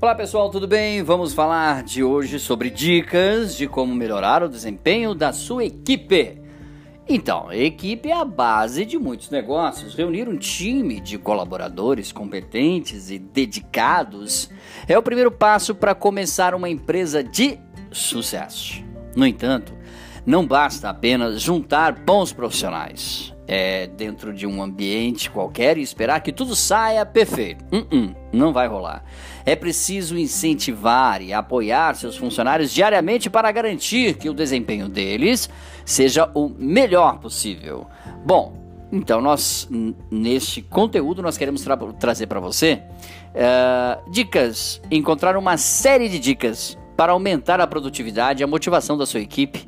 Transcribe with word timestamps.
Olá 0.00 0.14
pessoal, 0.14 0.48
tudo 0.48 0.68
bem? 0.68 1.02
Vamos 1.02 1.34
falar 1.34 1.82
de 1.82 2.04
hoje 2.04 2.38
sobre 2.38 2.70
dicas 2.70 3.56
de 3.56 3.66
como 3.66 3.92
melhorar 3.92 4.44
o 4.44 4.48
desempenho 4.48 5.12
da 5.12 5.32
sua 5.32 5.64
equipe. 5.64 6.40
Então, 7.08 7.52
equipe 7.52 8.08
é 8.08 8.12
a 8.12 8.24
base 8.24 8.84
de 8.84 8.96
muitos 8.96 9.28
negócios. 9.28 9.96
Reunir 9.96 10.28
um 10.28 10.36
time 10.36 11.00
de 11.00 11.18
colaboradores 11.18 12.12
competentes 12.12 13.10
e 13.10 13.18
dedicados 13.18 14.48
é 14.86 14.96
o 14.96 15.02
primeiro 15.02 15.32
passo 15.32 15.74
para 15.74 15.96
começar 15.96 16.54
uma 16.54 16.68
empresa 16.68 17.24
de 17.24 17.58
sucesso. 17.90 18.80
No 19.16 19.26
entanto, 19.26 19.74
não 20.24 20.46
basta 20.46 20.88
apenas 20.88 21.42
juntar 21.42 21.90
bons 21.90 22.32
profissionais 22.32 23.36
é, 23.48 23.86
dentro 23.86 24.34
de 24.34 24.46
um 24.46 24.62
ambiente 24.62 25.30
qualquer 25.30 25.78
e 25.78 25.82
esperar 25.82 26.20
que 26.20 26.30
tudo 26.30 26.54
saia 26.54 27.04
perfeito. 27.06 27.64
Uh 27.72 27.78
-uh, 27.78 28.16
não 28.30 28.52
vai 28.52 28.68
rolar. 28.68 29.02
É 29.46 29.56
preciso 29.56 30.18
incentivar 30.18 31.22
e 31.22 31.32
apoiar 31.32 31.96
seus 31.96 32.16
funcionários 32.16 32.70
diariamente 32.72 33.30
para 33.30 33.50
garantir 33.50 34.18
que 34.18 34.28
o 34.28 34.34
desempenho 34.34 34.88
deles 34.88 35.48
seja 35.84 36.30
o 36.34 36.50
melhor 36.50 37.18
possível. 37.18 37.86
Bom, 38.24 38.52
então 38.92 39.22
nós 39.22 39.66
neste 40.10 40.60
conteúdo 40.60 41.22
nós 41.22 41.38
queremos 41.38 41.62
tra 41.62 41.76
trazer 41.98 42.26
para 42.26 42.40
você 42.40 42.82
uh, 43.34 44.10
dicas, 44.10 44.82
encontrar 44.90 45.36
uma 45.38 45.56
série 45.56 46.10
de 46.10 46.18
dicas 46.18 46.76
para 46.94 47.12
aumentar 47.12 47.60
a 47.60 47.66
produtividade 47.66 48.44
a 48.44 48.46
motivação 48.46 48.98
da 48.98 49.06
sua 49.06 49.20
equipe 49.20 49.66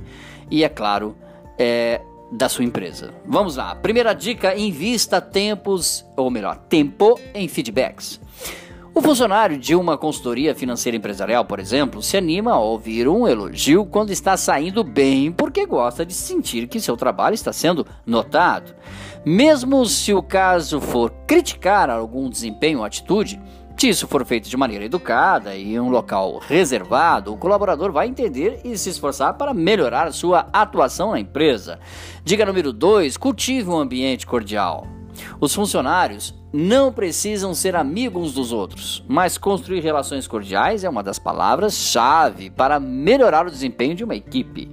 e, 0.50 0.64
é 0.64 0.68
claro, 0.68 1.16
é, 1.56 2.00
da 2.30 2.48
sua 2.48 2.64
empresa. 2.64 3.12
Vamos 3.26 3.56
lá. 3.56 3.74
Primeira 3.74 4.12
dica: 4.12 4.56
invista 4.56 5.20
tempos, 5.20 6.04
ou 6.16 6.30
melhor, 6.30 6.56
tempo 6.68 7.18
em 7.34 7.48
feedbacks. 7.48 8.20
O 8.92 9.00
funcionário 9.00 9.56
de 9.56 9.74
uma 9.74 9.96
consultoria 9.96 10.54
financeira 10.54 10.96
empresarial, 10.96 11.44
por 11.44 11.60
exemplo, 11.60 12.02
se 12.02 12.16
anima 12.16 12.52
a 12.52 12.58
ouvir 12.58 13.06
um 13.06 13.26
elogio 13.26 13.86
quando 13.86 14.10
está 14.10 14.36
saindo 14.36 14.82
bem 14.82 15.30
porque 15.30 15.64
gosta 15.64 16.04
de 16.04 16.12
sentir 16.12 16.66
que 16.66 16.80
seu 16.80 16.96
trabalho 16.96 17.34
está 17.34 17.52
sendo 17.52 17.86
notado. 18.04 18.74
Mesmo 19.24 19.86
se 19.86 20.12
o 20.12 20.22
caso 20.22 20.80
for 20.80 21.10
criticar 21.26 21.88
algum 21.88 22.28
desempenho 22.28 22.80
ou 22.80 22.84
atitude, 22.84 23.40
se 23.80 23.88
isso 23.88 24.06
for 24.06 24.26
feito 24.26 24.46
de 24.46 24.58
maneira 24.58 24.84
educada 24.84 25.54
e 25.54 25.72
em 25.72 25.80
um 25.80 25.88
local 25.88 26.38
reservado, 26.46 27.32
o 27.32 27.36
colaborador 27.38 27.90
vai 27.90 28.08
entender 28.08 28.60
e 28.62 28.76
se 28.76 28.90
esforçar 28.90 29.38
para 29.38 29.54
melhorar 29.54 30.12
sua 30.12 30.46
atuação 30.52 31.12
na 31.12 31.18
empresa. 31.18 31.80
Dica 32.22 32.44
número 32.44 32.74
2: 32.74 33.16
cultive 33.16 33.70
um 33.70 33.78
ambiente 33.78 34.26
cordial. 34.26 34.86
Os 35.40 35.54
funcionários 35.54 36.34
não 36.52 36.92
precisam 36.92 37.54
ser 37.54 37.74
amigos 37.74 38.34
dos 38.34 38.52
outros, 38.52 39.02
mas 39.08 39.38
construir 39.38 39.80
relações 39.80 40.28
cordiais 40.28 40.84
é 40.84 40.88
uma 40.90 41.02
das 41.02 41.18
palavras-chave 41.18 42.50
para 42.50 42.78
melhorar 42.78 43.46
o 43.46 43.50
desempenho 43.50 43.94
de 43.94 44.04
uma 44.04 44.14
equipe. 44.14 44.70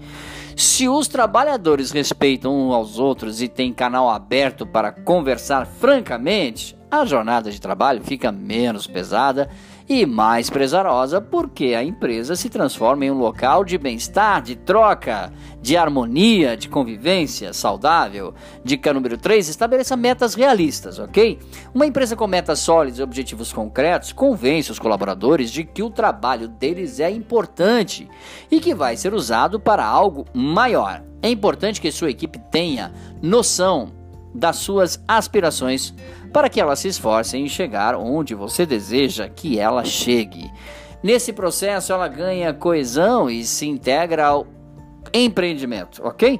Se 0.53 0.89
os 0.89 1.08
trabalhadores 1.08 1.91
respeitam 1.91 2.53
uns 2.53 2.73
aos 2.73 3.00
outros 3.00 3.41
e 3.41 3.47
têm 3.47 3.72
canal 3.72 4.09
aberto 4.09 4.66
para 4.66 4.91
conversar 4.91 5.66
francamente, 5.66 6.77
a 6.89 7.05
jornada 7.05 7.52
de 7.52 7.59
trabalho 7.59 8.02
fica 8.02 8.31
menos 8.31 8.88
pesada 8.88 9.49
e 9.89 10.05
mais 10.05 10.49
prazerosa 10.49 11.21
porque 11.21 11.73
a 11.73 11.83
empresa 11.83 12.35
se 12.35 12.49
transforma 12.49 13.05
em 13.05 13.11
um 13.11 13.17
local 13.17 13.63
de 13.63 13.77
bem-estar, 13.77 14.41
de 14.41 14.55
troca, 14.55 15.31
de 15.61 15.77
harmonia, 15.77 16.57
de 16.57 16.67
convivência 16.67 17.53
saudável. 17.53 18.33
Dica 18.63 18.94
número 18.94 19.17
3: 19.17 19.47
estabeleça 19.47 19.95
metas 19.95 20.33
realistas, 20.33 20.99
ok? 20.99 21.39
Uma 21.73 21.85
empresa 21.85 22.16
com 22.16 22.27
metas 22.27 22.59
sólidas 22.59 22.99
e 22.99 23.03
objetivos 23.03 23.53
concretos 23.53 24.11
convence 24.11 24.72
os 24.72 24.79
colaboradores 24.79 25.51
de 25.51 25.63
que 25.63 25.83
o 25.83 25.89
trabalho 25.89 26.47
deles 26.47 26.99
é 26.99 27.09
importante 27.09 28.09
e 28.49 28.59
que 28.59 28.73
vai 28.73 28.97
ser 28.97 29.13
usado 29.13 29.59
para 29.59 29.85
algo 29.85 30.25
maior. 30.33 31.03
É 31.22 31.29
importante 31.29 31.81
que 31.81 31.91
sua 31.91 32.12
equipe 32.12 32.39
tenha 32.51 32.94
noção 33.22 33.91
das 34.33 34.57
suas 34.57 35.01
aspirações 35.07 35.93
para 36.31 36.49
que 36.49 36.59
ela 36.59 36.75
se 36.75 36.88
esforce 36.88 37.38
em 37.38 37.47
chegar 37.47 37.95
onde 37.95 38.35
você 38.35 38.65
deseja 38.65 39.29
que 39.29 39.59
ela 39.59 39.83
chegue. 39.83 40.51
Nesse 41.01 41.31
processo, 41.31 41.93
ela 41.93 42.07
ganha 42.07 42.53
coesão 42.53 43.29
e 43.29 43.43
se 43.43 43.67
integra 43.67 44.27
ao 44.27 44.47
empreendimento, 45.13 46.01
ok? 46.03 46.39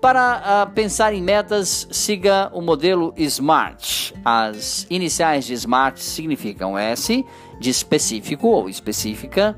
Para 0.00 0.66
uh, 0.68 0.72
pensar 0.72 1.14
em 1.14 1.22
metas, 1.22 1.88
siga 1.90 2.50
o 2.52 2.60
modelo 2.60 3.14
SMART. 3.16 4.12
As 4.22 4.86
iniciais 4.90 5.46
de 5.46 5.54
SMART 5.54 5.96
significam 5.96 6.76
S 6.76 7.24
de 7.58 7.70
específico 7.70 8.48
ou 8.48 8.68
específica, 8.68 9.56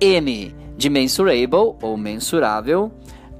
M 0.00 0.54
de 0.76 0.90
mensurable 0.90 1.76
ou 1.80 1.96
mensurável, 1.96 2.90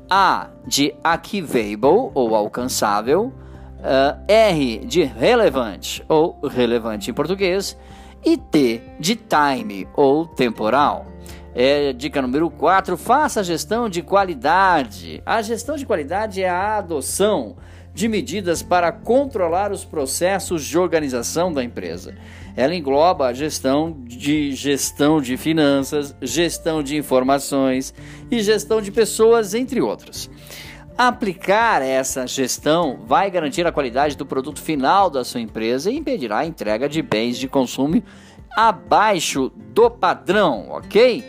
A 0.08 0.50
de 0.64 0.94
achievable 1.02 2.12
ou 2.14 2.36
alcançável, 2.36 3.32
uh, 3.78 4.20
R 4.26 4.78
de 4.84 5.02
relevante 5.02 6.04
ou 6.08 6.38
relevante 6.42 7.10
em 7.10 7.14
português 7.14 7.76
e 8.24 8.36
T 8.36 8.82
de 8.98 9.16
time 9.16 9.88
ou 9.94 10.26
temporal. 10.26 11.06
É, 11.54 11.92
dica 11.92 12.22
número 12.22 12.50
4: 12.50 12.96
faça 12.96 13.40
a 13.40 13.42
gestão 13.42 13.88
de 13.88 14.02
qualidade. 14.02 15.22
A 15.24 15.42
gestão 15.42 15.76
de 15.76 15.86
qualidade 15.86 16.42
é 16.42 16.48
a 16.48 16.76
adoção 16.76 17.56
de 17.94 18.06
medidas 18.06 18.62
para 18.62 18.92
controlar 18.92 19.72
os 19.72 19.84
processos 19.84 20.64
de 20.64 20.78
organização 20.78 21.52
da 21.52 21.64
empresa. 21.64 22.14
Ela 22.56 22.74
engloba 22.74 23.26
a 23.26 23.32
gestão 23.32 23.96
de 24.04 24.52
gestão 24.52 25.20
de 25.20 25.36
finanças, 25.36 26.14
gestão 26.22 26.80
de 26.80 26.96
informações 26.96 27.92
e 28.30 28.40
gestão 28.40 28.80
de 28.80 28.92
pessoas, 28.92 29.54
entre 29.54 29.80
outros. 29.80 30.30
Aplicar 30.98 31.80
essa 31.80 32.26
gestão 32.26 32.98
vai 33.06 33.30
garantir 33.30 33.64
a 33.64 33.70
qualidade 33.70 34.16
do 34.16 34.26
produto 34.26 34.60
final 34.60 35.08
da 35.08 35.22
sua 35.22 35.40
empresa 35.40 35.92
e 35.92 35.96
impedirá 35.96 36.38
a 36.38 36.44
entrega 36.44 36.88
de 36.88 37.00
bens 37.00 37.38
de 37.38 37.46
consumo 37.46 38.02
abaixo 38.56 39.52
do 39.72 39.88
padrão, 39.88 40.66
ok? 40.70 41.24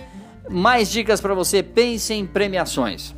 Mais 0.50 0.90
dicas 0.90 1.22
para 1.22 1.36
você: 1.36 1.62
pense 1.62 2.12
em 2.16 2.26
premiações. 2.26 3.16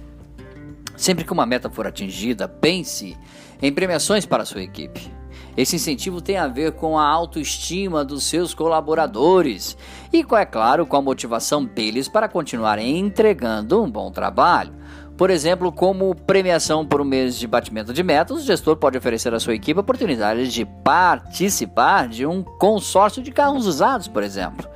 Sempre 0.97 1.23
que 1.23 1.31
uma 1.31 1.45
meta 1.45 1.69
for 1.69 1.87
atingida, 1.87 2.49
pense 2.49 3.15
em 3.61 3.71
premiações 3.71 4.25
para 4.25 4.43
a 4.43 4.45
sua 4.45 4.61
equipe. 4.61 5.09
Esse 5.55 5.77
incentivo 5.77 6.19
tem 6.19 6.35
a 6.35 6.49
ver 6.49 6.73
com 6.73 6.99
a 6.99 7.07
autoestima 7.07 8.03
dos 8.03 8.25
seus 8.25 8.53
colaboradores 8.53 9.77
e, 10.11 10.19
é 10.19 10.45
claro, 10.45 10.85
com 10.85 10.97
a 10.97 11.01
motivação 11.01 11.63
deles 11.63 12.09
para 12.09 12.27
continuar 12.27 12.77
entregando 12.77 13.81
um 13.81 13.89
bom 13.89 14.11
trabalho. 14.11 14.80
Por 15.21 15.29
exemplo, 15.29 15.71
como 15.71 16.15
premiação 16.15 16.83
por 16.83 16.99
um 16.99 17.05
mês 17.05 17.37
de 17.37 17.45
batimento 17.45 17.93
de 17.93 18.01
metas, 18.01 18.37
o 18.37 18.43
gestor 18.43 18.75
pode 18.75 18.97
oferecer 18.97 19.31
à 19.31 19.39
sua 19.39 19.53
equipe 19.53 19.79
oportunidades 19.79 20.51
de 20.51 20.65
participar 20.65 22.07
de 22.07 22.25
um 22.25 22.41
consórcio 22.41 23.21
de 23.21 23.31
carros 23.31 23.67
usados, 23.67 24.07
por 24.07 24.23
exemplo. 24.23 24.67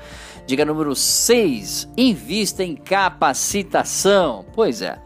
Dica 0.45 0.63
número 0.63 0.93
6: 0.95 1.89
invista 1.97 2.63
em 2.63 2.75
capacitação. 2.75 4.45
Pois 4.53 4.83
é. 4.83 4.99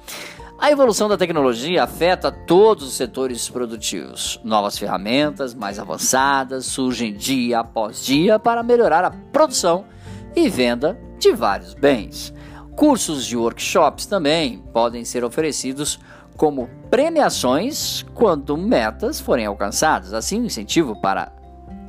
A 0.59 0.71
evolução 0.71 1.07
da 1.07 1.15
tecnologia 1.15 1.85
afeta 1.85 2.33
todos 2.33 2.85
os 2.85 2.95
setores 2.95 3.47
produtivos. 3.47 4.41
Novas 4.43 4.77
ferramentas 4.77 5.53
mais 5.53 5.79
avançadas 5.79 6.65
surgem 6.65 7.13
dia 7.13 7.61
após 7.61 8.03
dia 8.03 8.37
para 8.37 8.61
melhorar 8.61 9.05
a 9.05 9.11
produção 9.11 9.85
e 10.35 10.49
venda 10.49 10.99
de 11.17 11.31
vários 11.31 11.73
bens. 11.73 12.33
Cursos 12.79 13.25
de 13.25 13.35
workshops 13.35 14.05
também 14.05 14.59
podem 14.71 15.03
ser 15.03 15.25
oferecidos 15.25 15.99
como 16.37 16.69
premiações 16.89 18.05
quando 18.13 18.55
metas 18.55 19.19
forem 19.19 19.45
alcançadas. 19.45 20.13
Assim, 20.13 20.39
o 20.39 20.45
incentivo 20.45 20.95
para 21.01 21.29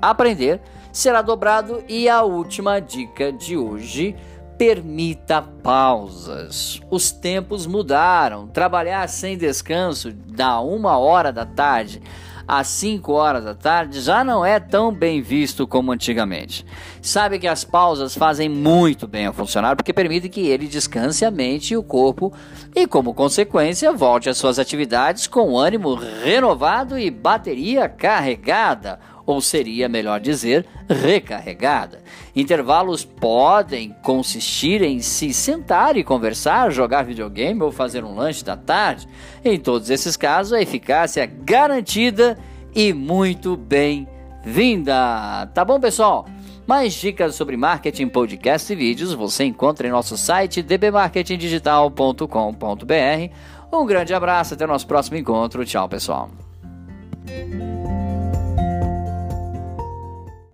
aprender 0.03 0.61
será 0.93 1.23
dobrado. 1.23 1.85
E 1.89 2.09
a 2.09 2.25
última 2.25 2.81
dica 2.81 3.33
de 3.33 3.57
hoje: 3.57 4.17
permita 4.59 5.41
pausas. 5.41 6.81
Os 6.91 7.13
tempos 7.13 7.69
mudaram. 7.69 8.49
Trabalhar 8.49 9.09
sem 9.09 9.39
descanso 9.39 10.11
da 10.13 10.61
uma 10.61 10.99
hora 10.99 11.33
da 11.33 11.47
tarde 11.47 12.03
às 12.51 12.67
5 12.67 13.13
horas 13.13 13.45
da 13.45 13.55
tarde 13.55 14.01
já 14.01 14.25
não 14.25 14.45
é 14.45 14.59
tão 14.59 14.93
bem 14.93 15.23
visto 15.23 15.69
como 15.69 15.93
antigamente. 15.93 16.67
Sabe 17.01 17.39
que 17.39 17.47
as 17.47 17.63
pausas 17.63 18.17
fazem 18.17 18.49
muito 18.49 19.07
bem 19.07 19.27
ao 19.27 19.33
funcionário 19.33 19.77
porque 19.77 19.93
permitem 19.93 20.29
que 20.29 20.49
ele 20.49 20.67
descanse 20.67 21.25
a 21.25 21.31
mente 21.31 21.75
e 21.75 21.77
o 21.77 21.83
corpo 21.83 22.33
e, 22.75 22.89
como 22.89 23.15
consequência, 23.15 23.93
volte 23.93 24.29
às 24.29 24.37
suas 24.37 24.59
atividades 24.59 25.29
com 25.29 25.57
ânimo 25.57 25.95
renovado 25.95 26.99
e 26.99 27.09
bateria 27.09 27.89
carregada 27.89 28.99
ou 29.31 29.41
seria 29.41 29.89
melhor 29.89 30.19
dizer, 30.19 30.67
recarregada. 30.89 32.03
Intervalos 32.35 33.05
podem 33.05 33.95
consistir 34.03 34.83
em 34.83 34.99
se 34.99 35.33
sentar 35.33 35.97
e 35.97 36.03
conversar, 36.03 36.73
jogar 36.73 37.05
videogame 37.05 37.63
ou 37.63 37.71
fazer 37.71 38.03
um 38.03 38.13
lanche 38.15 38.45
da 38.45 38.57
tarde. 38.57 39.07
Em 39.45 39.57
todos 39.59 39.89
esses 39.89 40.17
casos, 40.17 40.53
a 40.53 40.61
eficácia 40.61 41.23
é 41.23 41.29
garantida 41.29 42.37
e 42.75 42.93
muito 42.93 43.57
bem-vinda. 43.57 45.49
Tá 45.55 45.65
bom, 45.65 45.79
pessoal? 45.79 46.27
Mais 46.67 46.93
dicas 46.95 47.37
sobre 47.37 47.57
marketing, 47.57 48.09
podcast 48.09 48.73
e 48.73 48.77
vídeos 48.77 49.15
você 49.15 49.45
encontra 49.45 49.87
em 49.87 49.91
nosso 49.91 50.17
site 50.17 50.61
dbmarketingdigital.com.br. 50.61 53.33
Um 53.73 53.87
grande 53.87 54.13
abraço, 54.13 54.55
até 54.55 54.65
o 54.65 54.69
nosso 54.69 54.89
próximo 54.89 55.17
encontro. 55.17 55.65
Tchau, 55.65 55.89
pessoal. 55.89 56.29